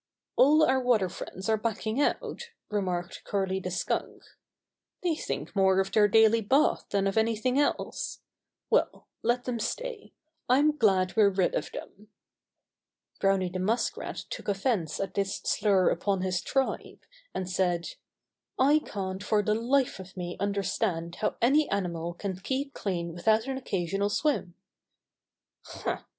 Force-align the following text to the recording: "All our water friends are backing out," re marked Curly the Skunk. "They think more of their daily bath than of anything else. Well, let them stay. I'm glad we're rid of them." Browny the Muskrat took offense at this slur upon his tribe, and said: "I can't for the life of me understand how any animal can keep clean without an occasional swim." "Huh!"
"All 0.35 0.63
our 0.65 0.79
water 0.79 1.09
friends 1.09 1.47
are 1.47 1.57
backing 1.57 2.01
out," 2.01 2.49
re 2.71 2.81
marked 2.81 3.23
Curly 3.23 3.59
the 3.59 3.69
Skunk. 3.69 4.23
"They 5.03 5.13
think 5.13 5.55
more 5.55 5.79
of 5.79 5.91
their 5.91 6.07
daily 6.07 6.41
bath 6.41 6.87
than 6.89 7.05
of 7.05 7.19
anything 7.19 7.59
else. 7.59 8.19
Well, 8.71 9.05
let 9.21 9.43
them 9.43 9.59
stay. 9.59 10.11
I'm 10.49 10.75
glad 10.75 11.15
we're 11.15 11.29
rid 11.29 11.53
of 11.53 11.71
them." 11.71 12.07
Browny 13.19 13.49
the 13.49 13.59
Muskrat 13.59 14.25
took 14.31 14.47
offense 14.47 14.99
at 14.99 15.13
this 15.13 15.35
slur 15.37 15.91
upon 15.91 16.21
his 16.21 16.41
tribe, 16.41 17.01
and 17.35 17.47
said: 17.47 17.89
"I 18.57 18.79
can't 18.79 19.21
for 19.23 19.43
the 19.43 19.53
life 19.53 19.99
of 19.99 20.17
me 20.17 20.35
understand 20.39 21.17
how 21.17 21.35
any 21.43 21.69
animal 21.69 22.15
can 22.15 22.37
keep 22.39 22.73
clean 22.73 23.13
without 23.13 23.45
an 23.45 23.55
occasional 23.55 24.09
swim." 24.09 24.55
"Huh!" 25.63 26.01